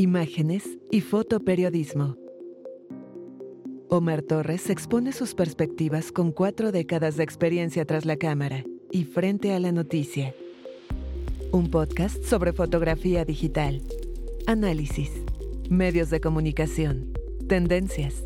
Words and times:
imágenes 0.00 0.78
y 0.90 1.02
fotoperiodismo. 1.02 2.16
Omar 3.90 4.22
Torres 4.22 4.70
expone 4.70 5.12
sus 5.12 5.34
perspectivas 5.34 6.10
con 6.10 6.32
cuatro 6.32 6.72
décadas 6.72 7.18
de 7.18 7.24
experiencia 7.24 7.84
tras 7.84 8.06
la 8.06 8.16
cámara 8.16 8.64
y 8.90 9.04
frente 9.04 9.52
a 9.52 9.60
la 9.60 9.72
noticia. 9.72 10.34
Un 11.52 11.70
podcast 11.70 12.24
sobre 12.24 12.54
fotografía 12.54 13.26
digital, 13.26 13.82
análisis, 14.46 15.10
medios 15.68 16.08
de 16.08 16.22
comunicación, 16.22 17.12
tendencias, 17.46 18.24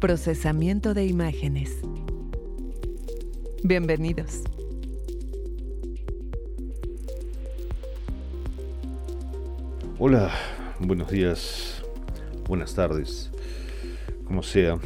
procesamiento 0.00 0.94
de 0.94 1.06
imágenes. 1.06 1.80
Bienvenidos. 3.64 4.44
Hola, 9.98 10.30
buenos 10.80 11.10
días, 11.10 11.82
buenas 12.46 12.74
tardes, 12.74 13.30
como 14.24 14.42
sea. 14.42 14.78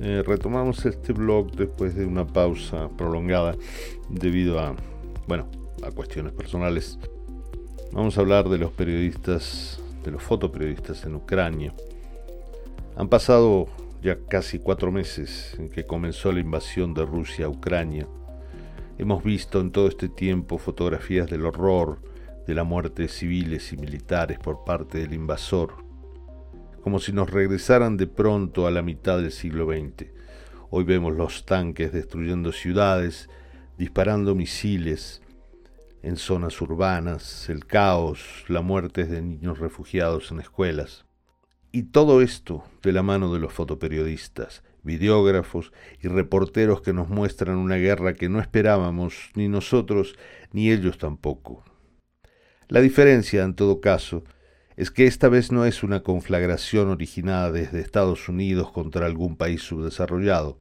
Eh, 0.00 0.22
retomamos 0.26 0.84
este 0.84 1.12
blog 1.12 1.50
después 1.52 1.94
de 1.94 2.04
una 2.04 2.26
pausa 2.26 2.88
prolongada 2.96 3.56
debido 4.08 4.60
a, 4.60 4.76
bueno, 5.26 5.48
a 5.82 5.90
cuestiones 5.90 6.32
personales. 6.32 6.98
Vamos 7.92 8.18
a 8.18 8.20
hablar 8.20 8.48
de 8.48 8.58
los 8.58 8.72
periodistas, 8.72 9.80
de 10.04 10.10
los 10.10 10.22
fotoperiodistas 10.22 11.04
en 11.04 11.14
Ucrania. 11.14 11.72
Han 12.96 13.08
pasado 13.08 13.68
ya 14.02 14.18
casi 14.28 14.58
cuatro 14.58 14.92
meses 14.92 15.56
en 15.58 15.70
que 15.70 15.84
comenzó 15.84 16.30
la 16.30 16.40
invasión 16.40 16.94
de 16.94 17.06
Rusia 17.06 17.46
a 17.46 17.48
Ucrania. 17.48 18.06
Hemos 18.98 19.24
visto 19.24 19.60
en 19.60 19.72
todo 19.72 19.88
este 19.88 20.08
tiempo 20.08 20.58
fotografías 20.58 21.30
del 21.30 21.46
horror, 21.46 21.98
de 22.48 22.54
la 22.54 22.64
muerte 22.64 23.02
de 23.02 23.08
civiles 23.08 23.74
y 23.74 23.76
militares 23.76 24.38
por 24.38 24.64
parte 24.64 24.96
del 24.96 25.12
invasor, 25.12 25.84
como 26.80 26.98
si 26.98 27.12
nos 27.12 27.30
regresaran 27.30 27.98
de 27.98 28.06
pronto 28.06 28.66
a 28.66 28.70
la 28.70 28.80
mitad 28.80 29.18
del 29.18 29.32
siglo 29.32 29.66
XX. 29.66 30.06
Hoy 30.70 30.84
vemos 30.84 31.14
los 31.14 31.44
tanques 31.44 31.92
destruyendo 31.92 32.52
ciudades, 32.52 33.28
disparando 33.76 34.34
misiles 34.34 35.20
en 36.02 36.16
zonas 36.16 36.58
urbanas, 36.62 37.50
el 37.50 37.66
caos, 37.66 38.46
la 38.48 38.62
muerte 38.62 39.04
de 39.04 39.20
niños 39.20 39.58
refugiados 39.58 40.30
en 40.30 40.40
escuelas. 40.40 41.04
Y 41.70 41.82
todo 41.82 42.22
esto 42.22 42.64
de 42.82 42.92
la 42.92 43.02
mano 43.02 43.30
de 43.30 43.40
los 43.40 43.52
fotoperiodistas, 43.52 44.62
videógrafos 44.82 45.70
y 46.00 46.08
reporteros 46.08 46.80
que 46.80 46.94
nos 46.94 47.10
muestran 47.10 47.56
una 47.56 47.76
guerra 47.76 48.14
que 48.14 48.30
no 48.30 48.40
esperábamos, 48.40 49.32
ni 49.34 49.48
nosotros, 49.48 50.16
ni 50.50 50.70
ellos 50.70 50.96
tampoco. 50.96 51.62
La 52.68 52.82
diferencia, 52.82 53.44
en 53.44 53.54
todo 53.54 53.80
caso, 53.80 54.24
es 54.76 54.90
que 54.90 55.06
esta 55.06 55.30
vez 55.30 55.50
no 55.50 55.64
es 55.64 55.82
una 55.82 56.02
conflagración 56.02 56.88
originada 56.88 57.50
desde 57.50 57.80
Estados 57.80 58.28
Unidos 58.28 58.70
contra 58.70 59.06
algún 59.06 59.36
país 59.36 59.62
subdesarrollado, 59.62 60.60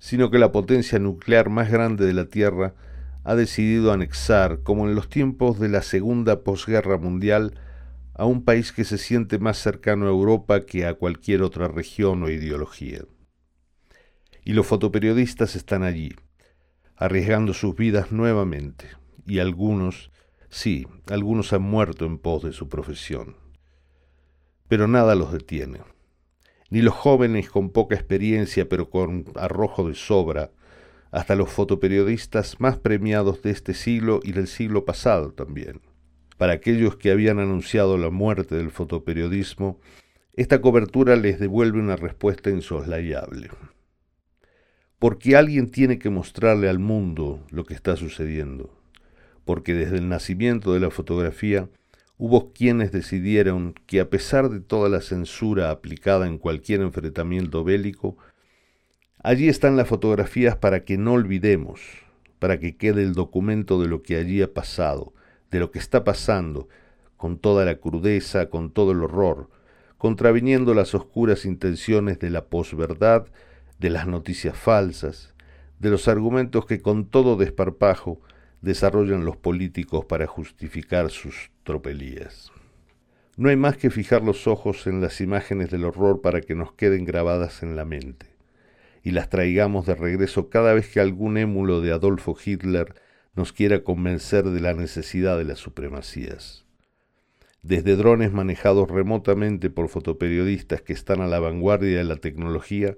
sino 0.00 0.30
que 0.30 0.40
la 0.40 0.50
potencia 0.50 0.98
nuclear 0.98 1.48
más 1.48 1.70
grande 1.70 2.04
de 2.04 2.14
la 2.14 2.26
Tierra 2.26 2.74
ha 3.22 3.36
decidido 3.36 3.92
anexar, 3.92 4.62
como 4.64 4.88
en 4.88 4.96
los 4.96 5.08
tiempos 5.08 5.60
de 5.60 5.68
la 5.68 5.82
Segunda 5.82 6.42
Posguerra 6.42 6.98
Mundial, 6.98 7.54
a 8.14 8.24
un 8.24 8.44
país 8.44 8.72
que 8.72 8.84
se 8.84 8.98
siente 8.98 9.38
más 9.38 9.56
cercano 9.56 10.06
a 10.06 10.10
Europa 10.10 10.66
que 10.66 10.84
a 10.84 10.94
cualquier 10.94 11.42
otra 11.42 11.68
región 11.68 12.24
o 12.24 12.28
ideología. 12.28 13.04
Y 14.44 14.54
los 14.54 14.66
fotoperiodistas 14.66 15.54
están 15.54 15.84
allí, 15.84 16.12
arriesgando 16.96 17.54
sus 17.54 17.76
vidas 17.76 18.10
nuevamente, 18.10 18.86
y 19.26 19.38
algunos 19.38 20.10
Sí, 20.50 20.88
algunos 21.06 21.52
han 21.52 21.62
muerto 21.62 22.04
en 22.04 22.18
pos 22.18 22.42
de 22.42 22.52
su 22.52 22.68
profesión. 22.68 23.36
Pero 24.66 24.88
nada 24.88 25.14
los 25.14 25.32
detiene. 25.32 25.80
Ni 26.70 26.82
los 26.82 26.94
jóvenes 26.94 27.48
con 27.48 27.70
poca 27.70 27.94
experiencia 27.94 28.68
pero 28.68 28.90
con 28.90 29.26
arrojo 29.36 29.88
de 29.88 29.94
sobra, 29.94 30.50
hasta 31.12 31.36
los 31.36 31.50
fotoperiodistas 31.50 32.60
más 32.60 32.78
premiados 32.78 33.42
de 33.42 33.50
este 33.50 33.74
siglo 33.74 34.20
y 34.24 34.32
del 34.32 34.48
siglo 34.48 34.84
pasado 34.84 35.32
también. 35.32 35.80
Para 36.36 36.54
aquellos 36.54 36.96
que 36.96 37.12
habían 37.12 37.38
anunciado 37.38 37.96
la 37.96 38.10
muerte 38.10 38.56
del 38.56 38.70
fotoperiodismo, 38.70 39.80
esta 40.34 40.60
cobertura 40.60 41.14
les 41.14 41.38
devuelve 41.38 41.78
una 41.78 41.96
respuesta 41.96 42.50
insoslayable. 42.50 43.50
Porque 44.98 45.36
alguien 45.36 45.70
tiene 45.70 45.98
que 45.98 46.10
mostrarle 46.10 46.68
al 46.68 46.78
mundo 46.80 47.44
lo 47.50 47.64
que 47.64 47.74
está 47.74 47.96
sucediendo 47.96 48.79
porque 49.50 49.74
desde 49.74 49.96
el 49.96 50.08
nacimiento 50.08 50.74
de 50.74 50.78
la 50.78 50.92
fotografía 50.92 51.68
hubo 52.18 52.52
quienes 52.52 52.92
decidieron 52.92 53.74
que 53.86 53.98
a 53.98 54.08
pesar 54.08 54.48
de 54.48 54.60
toda 54.60 54.88
la 54.88 55.00
censura 55.00 55.72
aplicada 55.72 56.28
en 56.28 56.38
cualquier 56.38 56.82
enfrentamiento 56.82 57.64
bélico, 57.64 58.16
allí 59.24 59.48
están 59.48 59.76
las 59.76 59.88
fotografías 59.88 60.54
para 60.54 60.84
que 60.84 60.98
no 60.98 61.14
olvidemos, 61.14 61.80
para 62.38 62.60
que 62.60 62.76
quede 62.76 63.02
el 63.02 63.12
documento 63.12 63.82
de 63.82 63.88
lo 63.88 64.04
que 64.04 64.18
allí 64.18 64.40
ha 64.40 64.54
pasado, 64.54 65.14
de 65.50 65.58
lo 65.58 65.72
que 65.72 65.80
está 65.80 66.04
pasando, 66.04 66.68
con 67.16 67.36
toda 67.36 67.64
la 67.64 67.74
crudeza, 67.74 68.50
con 68.50 68.70
todo 68.70 68.92
el 68.92 69.02
horror, 69.02 69.50
contraviniendo 69.98 70.74
las 70.74 70.94
oscuras 70.94 71.44
intenciones 71.44 72.20
de 72.20 72.30
la 72.30 72.44
posverdad, 72.44 73.26
de 73.80 73.90
las 73.90 74.06
noticias 74.06 74.56
falsas, 74.56 75.34
de 75.80 75.90
los 75.90 76.06
argumentos 76.06 76.66
que 76.66 76.80
con 76.80 77.04
todo 77.04 77.34
desparpajo 77.34 78.20
desarrollan 78.60 79.24
los 79.24 79.36
políticos 79.36 80.04
para 80.04 80.26
justificar 80.26 81.10
sus 81.10 81.50
tropelías. 81.62 82.52
No 83.36 83.48
hay 83.48 83.56
más 83.56 83.76
que 83.76 83.90
fijar 83.90 84.22
los 84.22 84.46
ojos 84.46 84.86
en 84.86 85.00
las 85.00 85.20
imágenes 85.20 85.70
del 85.70 85.84
horror 85.84 86.20
para 86.20 86.40
que 86.40 86.54
nos 86.54 86.72
queden 86.72 87.04
grabadas 87.04 87.62
en 87.62 87.76
la 87.76 87.84
mente 87.84 88.30
y 89.02 89.12
las 89.12 89.28
traigamos 89.30 89.86
de 89.86 89.94
regreso 89.94 90.50
cada 90.50 90.74
vez 90.74 90.88
que 90.88 91.00
algún 91.00 91.38
émulo 91.38 91.80
de 91.80 91.92
Adolfo 91.92 92.36
Hitler 92.42 92.94
nos 93.34 93.52
quiera 93.52 93.82
convencer 93.82 94.44
de 94.44 94.60
la 94.60 94.74
necesidad 94.74 95.38
de 95.38 95.44
las 95.44 95.58
supremacías. 95.58 96.64
Desde 97.62 97.96
drones 97.96 98.32
manejados 98.32 98.90
remotamente 98.90 99.70
por 99.70 99.88
fotoperiodistas 99.88 100.82
que 100.82 100.92
están 100.92 101.20
a 101.20 101.26
la 101.26 101.40
vanguardia 101.40 101.98
de 101.98 102.04
la 102.04 102.16
tecnología, 102.16 102.96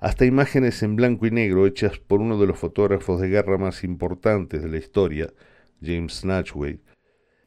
hasta 0.00 0.24
imágenes 0.24 0.82
en 0.82 0.96
blanco 0.96 1.26
y 1.26 1.30
negro 1.30 1.66
hechas 1.66 1.98
por 1.98 2.20
uno 2.20 2.38
de 2.38 2.46
los 2.46 2.58
fotógrafos 2.58 3.20
de 3.20 3.28
guerra 3.28 3.58
más 3.58 3.84
importantes 3.84 4.62
de 4.62 4.68
la 4.68 4.76
historia, 4.76 5.32
James 5.82 6.20
Snatchway, 6.20 6.80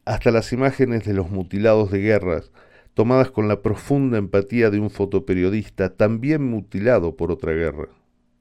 hasta 0.04 0.30
las 0.30 0.52
imágenes 0.52 1.04
de 1.04 1.14
los 1.14 1.30
mutilados 1.30 1.90
de 1.90 2.00
guerras, 2.00 2.50
tomadas 2.94 3.30
con 3.30 3.48
la 3.48 3.62
profunda 3.62 4.18
empatía 4.18 4.70
de 4.70 4.80
un 4.80 4.90
fotoperiodista 4.90 5.94
también 5.96 6.42
mutilado 6.42 7.16
por 7.16 7.30
otra 7.30 7.52
guerra. 7.52 7.88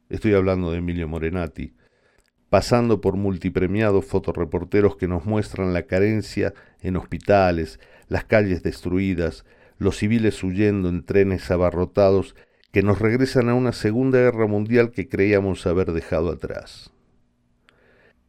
Estoy 0.09 0.33
hablando 0.33 0.71
de 0.71 0.79
Emilio 0.79 1.07
Morenati, 1.07 1.73
pasando 2.49 2.99
por 2.99 3.15
multipremiados 3.15 4.05
fotoreporteros 4.05 4.95
que 4.95 5.07
nos 5.07 5.25
muestran 5.25 5.71
la 5.71 5.83
carencia 5.83 6.53
en 6.81 6.97
hospitales, 6.97 7.79
las 8.07 8.25
calles 8.25 8.63
destruidas, 8.63 9.45
los 9.77 9.97
civiles 9.97 10.43
huyendo 10.43 10.89
en 10.89 11.05
trenes 11.05 11.51
abarrotados 11.51 12.35
que 12.71 12.83
nos 12.83 12.99
regresan 12.99 13.49
a 13.49 13.55
una 13.55 13.71
Segunda 13.71 14.19
Guerra 14.19 14.45
Mundial 14.45 14.91
que 14.91 15.09
creíamos 15.09 15.65
haber 15.65 15.91
dejado 15.91 16.29
atrás. 16.29 16.91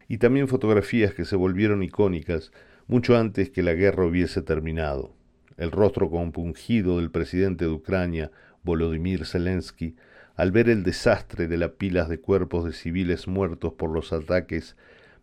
Y 0.08 0.16
también 0.16 0.48
fotografías 0.48 1.12
que 1.12 1.26
se 1.26 1.36
volvieron 1.36 1.82
icónicas 1.82 2.50
mucho 2.86 3.16
antes 3.16 3.50
que 3.50 3.62
la 3.62 3.74
guerra 3.74 4.06
hubiese 4.06 4.40
terminado. 4.40 5.14
El 5.58 5.70
rostro 5.70 6.08
compungido 6.10 6.96
del 6.96 7.10
presidente 7.10 7.66
de 7.66 7.70
Ucrania, 7.70 8.30
Volodymyr 8.62 9.26
Zelensky, 9.26 9.94
al 10.36 10.52
ver 10.52 10.70
el 10.70 10.84
desastre 10.84 11.46
de 11.46 11.58
las 11.58 11.72
pilas 11.72 12.08
de 12.08 12.18
cuerpos 12.18 12.64
de 12.64 12.72
civiles 12.72 13.28
muertos 13.28 13.74
por 13.74 13.90
los 13.90 14.10
ataques 14.12 14.74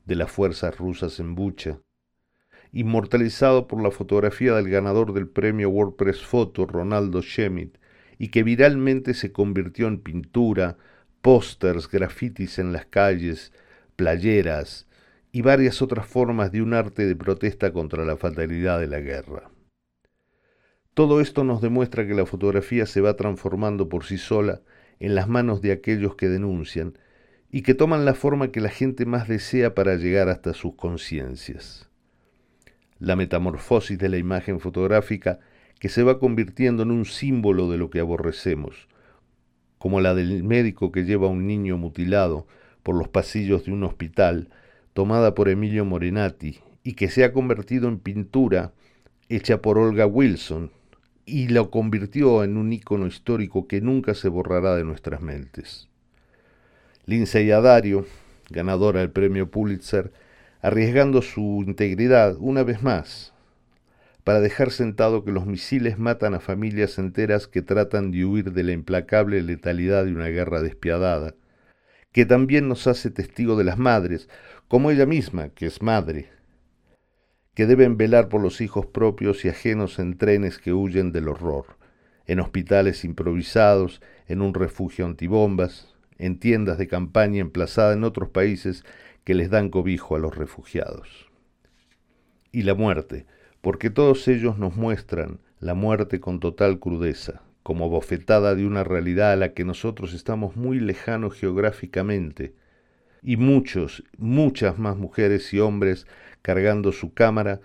de 0.05 0.15
las 0.15 0.31
fuerzas 0.31 0.77
rusas 0.77 1.19
en 1.19 1.33
Bucha, 1.33 1.79
inmortalizado 2.71 3.67
por 3.67 3.81
la 3.81 3.89
fotografía 3.89 4.53
del 4.53 4.69
ganador 4.69 5.13
del 5.13 5.27
premio 5.27 5.71
WordPress 5.71 6.23
Photo, 6.23 6.67
Ronaldo 6.67 7.23
Schmidt, 7.23 7.77
y 8.17 8.29
que 8.29 8.43
viralmente 8.43 9.13
se 9.13 9.31
convirtió 9.31 9.87
en 9.87 9.99
pintura, 9.99 10.77
pósters, 11.21 11.89
grafitis 11.89 12.59
en 12.59 12.73
las 12.73 12.85
calles, 12.85 13.51
playeras 13.95 14.87
y 15.31 15.41
varias 15.41 15.81
otras 15.81 16.07
formas 16.07 16.51
de 16.51 16.61
un 16.61 16.73
arte 16.73 17.05
de 17.05 17.15
protesta 17.15 17.71
contra 17.73 18.05
la 18.05 18.17
fatalidad 18.17 18.79
de 18.79 18.87
la 18.87 18.99
guerra. 18.99 19.49
Todo 20.93 21.21
esto 21.21 21.43
nos 21.43 21.61
demuestra 21.61 22.07
que 22.07 22.15
la 22.15 22.25
fotografía 22.25 22.87
se 22.87 23.01
va 23.01 23.15
transformando 23.15 23.87
por 23.87 24.03
sí 24.03 24.17
sola 24.17 24.61
en 24.99 25.13
las 25.13 25.27
manos 25.27 25.61
de 25.61 25.71
aquellos 25.71 26.15
que 26.15 26.27
denuncian 26.27 26.97
y 27.51 27.61
que 27.61 27.75
toman 27.75 28.03
la 28.03 28.13
forma 28.13 28.51
que 28.51 28.61
la 28.61 28.69
gente 28.69 29.05
más 29.05 29.27
desea 29.27 29.75
para 29.75 29.95
llegar 29.95 30.27
hasta 30.27 30.53
sus 30.53 30.75
conciencias. 30.75 31.87
La 32.99 33.15
metamorfosis 33.15 33.97
de 33.99 34.09
la 34.09 34.17
imagen 34.17 34.59
fotográfica 34.59 35.39
que 35.79 35.89
se 35.89 36.03
va 36.03 36.19
convirtiendo 36.19 36.83
en 36.83 36.91
un 36.91 37.05
símbolo 37.05 37.69
de 37.69 37.77
lo 37.77 37.89
que 37.89 37.99
aborrecemos, 37.99 38.87
como 39.77 40.01
la 40.01 40.15
del 40.15 40.43
médico 40.43 40.91
que 40.91 41.05
lleva 41.05 41.27
a 41.27 41.31
un 41.31 41.45
niño 41.45 41.77
mutilado 41.77 42.47
por 42.83 42.95
los 42.95 43.07
pasillos 43.07 43.65
de 43.65 43.71
un 43.71 43.83
hospital, 43.83 44.49
tomada 44.93 45.35
por 45.35 45.49
Emilio 45.49 45.85
Morenati, 45.85 46.59
y 46.83 46.93
que 46.93 47.09
se 47.09 47.23
ha 47.23 47.33
convertido 47.33 47.87
en 47.87 47.99
pintura 47.99 48.73
hecha 49.29 49.61
por 49.61 49.77
Olga 49.77 50.07
Wilson, 50.07 50.71
y 51.25 51.49
lo 51.49 51.69
convirtió 51.69 52.43
en 52.43 52.57
un 52.57 52.71
ícono 52.71 53.05
histórico 53.05 53.67
que 53.67 53.81
nunca 53.81 54.13
se 54.13 54.29
borrará 54.29 54.75
de 54.75 54.85
nuestras 54.85 55.21
mentes. 55.21 55.89
Lindsay 57.05 57.51
Adario, 57.51 58.05
ganadora 58.49 59.01
del 59.01 59.11
premio 59.11 59.51
Pulitzer, 59.51 60.11
arriesgando 60.61 61.21
su 61.21 61.63
integridad 61.67 62.37
una 62.39 62.63
vez 62.63 62.81
más 62.81 63.33
para 64.27 64.41
dejar 64.41 64.71
sentado 64.71 65.23
que 65.23 65.31
los 65.31 65.45
misiles 65.45 65.97
matan 65.97 66.33
a 66.33 66.41
familias 66.41 66.99
enteras 66.99 67.47
que 67.47 67.61
tratan 67.61 68.11
de 68.11 68.25
huir 68.25 68.51
de 68.51 68.61
la 68.63 68.73
implacable 68.73 69.41
letalidad 69.41 70.03
de 70.03 70.11
una 70.11 70.27
guerra 70.27 70.61
despiadada, 70.61 71.35
que 72.11 72.25
también 72.25 72.67
nos 72.67 72.87
hace 72.87 73.09
testigo 73.09 73.55
de 73.55 73.63
las 73.63 73.77
madres, 73.77 74.27
como 74.67 74.91
ella 74.91 75.05
misma, 75.05 75.47
que 75.47 75.65
es 75.65 75.81
madre, 75.81 76.29
que 77.53 77.67
deben 77.67 77.95
velar 77.95 78.27
por 78.27 78.41
los 78.41 78.59
hijos 78.59 78.85
propios 78.85 79.45
y 79.45 79.47
ajenos 79.47 79.97
en 79.97 80.17
trenes 80.17 80.57
que 80.57 80.73
huyen 80.73 81.13
del 81.13 81.29
horror, 81.29 81.77
en 82.25 82.41
hospitales 82.41 83.05
improvisados, 83.05 84.01
en 84.27 84.41
un 84.41 84.53
refugio 84.53 85.05
antibombas, 85.05 85.95
en 86.17 86.37
tiendas 86.37 86.77
de 86.77 86.89
campaña 86.89 87.39
emplazadas 87.39 87.95
en 87.95 88.03
otros 88.03 88.27
países 88.27 88.83
que 89.23 89.35
les 89.35 89.49
dan 89.49 89.69
cobijo 89.69 90.17
a 90.17 90.19
los 90.19 90.35
refugiados. 90.35 91.31
Y 92.51 92.63
la 92.63 92.73
muerte, 92.73 93.25
porque 93.61 93.89
todos 93.89 94.27
ellos 94.27 94.57
nos 94.57 94.75
muestran 94.75 95.39
la 95.59 95.73
muerte 95.73 96.19
con 96.19 96.39
total 96.39 96.79
crudeza, 96.79 97.41
como 97.63 97.89
bofetada 97.89 98.55
de 98.55 98.65
una 98.65 98.83
realidad 98.83 99.31
a 99.31 99.35
la 99.35 99.53
que 99.53 99.65
nosotros 99.65 100.13
estamos 100.13 100.55
muy 100.55 100.79
lejanos 100.79 101.35
geográficamente, 101.35 102.53
y 103.21 103.35
muchos, 103.37 104.03
muchas 104.17 104.77
más 104.77 104.95
mujeres 104.95 105.53
y 105.53 105.59
hombres 105.59 106.07
cargando 106.41 106.91
su 106.91 107.13
cámara, 107.13 107.59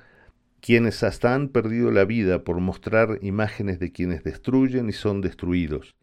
quienes 0.60 1.02
hasta 1.02 1.34
han 1.34 1.48
perdido 1.48 1.90
la 1.90 2.04
vida 2.04 2.44
por 2.44 2.58
mostrar 2.60 3.18
imágenes 3.20 3.78
de 3.78 3.92
quienes 3.92 4.24
destruyen 4.24 4.88
y 4.88 4.92
son 4.92 5.20
destruidos, 5.20 5.94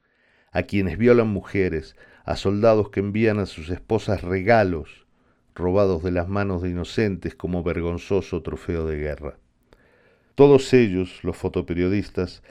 a 0.51 0.63
quienes 0.63 0.97
violan 0.97 1.27
mujeres, 1.27 1.95
a 2.25 2.35
soldados 2.35 2.89
que 2.89 2.99
envían 2.99 3.39
a 3.39 3.45
sus 3.45 3.69
esposas 3.69 4.21
regalos 4.21 5.07
robados 5.55 6.03
de 6.03 6.11
las 6.11 6.29
manos 6.29 6.61
de 6.61 6.69
inocentes 6.69 7.35
como 7.35 7.63
vergonzoso 7.63 8.41
trofeo 8.41 8.85
de 8.85 8.97
guerra. 8.97 9.39
Todos 10.39 10.73
ellos, 10.73 11.19
los 11.23 11.35
fotoperiodistas, 11.35 12.43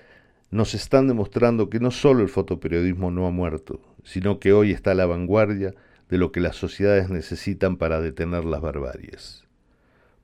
nos 0.50 0.74
están 0.74 1.08
demostrando 1.08 1.70
que 1.70 1.80
no 1.80 1.90
solo 1.90 2.22
el 2.22 2.28
fotoperiodismo 2.28 3.10
no 3.10 3.26
ha 3.26 3.30
muerto, 3.30 3.80
sino 4.04 4.40
que 4.40 4.52
hoy 4.52 4.72
está 4.72 4.90
a 4.90 4.94
la 4.94 5.06
vanguardia 5.06 5.74
de 6.10 6.18
lo 6.18 6.30
que 6.30 6.40
las 6.40 6.56
sociedades 6.56 7.08
necesitan 7.08 7.78
para 7.78 8.02
detener 8.02 8.44
las 8.44 8.60
barbaries. 8.60 9.44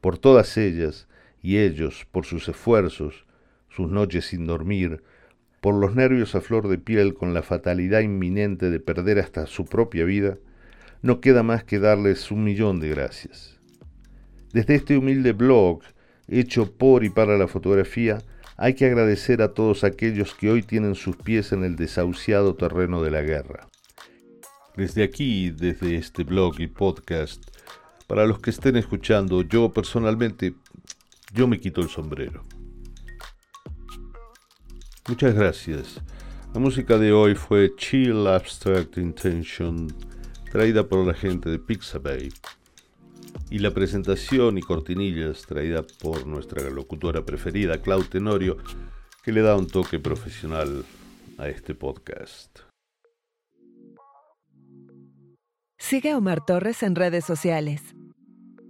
Por 0.03 0.19
todas 0.19 0.59
ellas, 0.59 1.09
y 1.41 1.57
ellos, 1.57 2.07
por 2.13 2.27
sus 2.27 2.51
esfuerzos, 2.51 3.25
sus 3.71 3.91
noches 3.91 4.27
sin 4.27 4.47
dormir, 4.47 5.03
por 5.63 5.75
los 5.75 5.95
nervios 5.95 6.35
a 6.35 6.43
flor 6.43 6.69
de 6.69 6.77
piel 6.77 7.15
con 7.15 7.33
la 7.33 7.43
fatalidad 7.43 8.01
inminente 8.01 8.69
de 8.69 8.79
perder 8.79 9.21
hasta 9.21 9.47
su 9.47 9.65
propia 9.65 10.05
vida, 10.05 10.37
no 11.01 11.23
queda 11.23 11.43
más 11.43 11.65
que 11.65 11.79
darles 11.79 12.31
un 12.31 12.45
millón 12.45 12.79
de 12.79 12.91
gracias. 12.91 13.59
Desde 14.53 14.75
este 14.75 14.99
humilde 14.99 15.33
blog 15.33 15.81
hecho 16.29 16.73
por 16.73 17.05
y 17.05 17.11
para 17.11 17.37
la 17.37 17.49
fotografía, 17.49 18.19
hay 18.56 18.75
que 18.75 18.87
agradecer 18.87 19.43
a 19.43 19.53
todos 19.53 19.85
aquellos 19.85 20.35
que 20.35 20.50
hoy 20.50 20.62
tienen 20.62 20.94
sus 20.94 21.17
pies 21.17 21.53
en 21.53 21.65
el 21.65 21.76
desahuciado 21.76 22.55
terreno 22.55 23.03
de 23.03 23.11
la 23.11 23.23
guerra. 23.23 23.69
Desde 24.76 25.03
aquí, 25.03 25.50
desde 25.50 25.97
este 25.97 26.25
blog 26.25 26.61
y 26.61 26.67
podcast, 26.67 27.43
para 28.06 28.26
los 28.26 28.38
que 28.38 28.50
estén 28.50 28.76
escuchando, 28.76 29.43
yo 29.43 29.73
personalmente, 29.73 30.55
yo 31.32 31.49
me 31.49 31.59
quito 31.59 31.81
el 31.81 31.88
sombrero. 31.88 32.44
Muchas 35.09 35.35
gracias. 35.35 36.00
La 36.55 36.61
música 36.61 36.99
de 36.99 37.12
hoy 37.12 37.35
fue 37.35 37.75
Chill 37.77 38.27
Abstract 38.27 38.99
Intention, 38.99 39.93
traída 40.50 40.87
por 40.87 41.05
la 41.05 41.15
gente 41.15 41.50
de 41.50 41.59
Pixabay 41.59 42.31
y 43.50 43.58
la 43.58 43.73
presentación 43.73 44.58
y 44.58 44.62
cortinillas 44.62 45.43
traída 45.46 45.82
por 46.02 46.26
nuestra 46.26 46.69
locutora 46.70 47.25
preferida, 47.25 47.81
Clau 47.81 48.05
Tenorio, 48.05 48.56
que 49.23 49.32
le 49.32 49.43
da 49.43 49.56
un 49.56 49.67
toque 49.67 49.99
profesional 49.99 50.85
a 51.38 51.49
este 51.49 51.75
podcast. 51.75 52.61
Sigue 55.79 56.12
a 56.12 56.19
Omar 56.19 56.44
Torres 56.44 56.82
en 56.82 56.94
redes 56.94 57.25
sociales. 57.25 57.82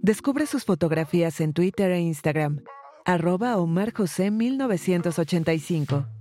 Descubre 0.01 0.45
sus 0.45 0.65
fotografías 0.65 1.39
en 1.41 1.53
Twitter 1.53 1.91
e 1.91 1.99
Instagram. 1.99 2.63
Arroba 3.05 3.57
Omar 3.57 3.93
José 3.93 4.31
1985. 4.31 6.14